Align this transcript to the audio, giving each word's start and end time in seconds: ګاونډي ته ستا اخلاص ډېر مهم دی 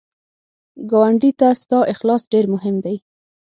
ګاونډي 0.91 1.31
ته 1.39 1.47
ستا 1.61 1.79
اخلاص 1.93 2.23
ډېر 2.31 2.45
مهم 2.53 2.75
دی 2.85 2.95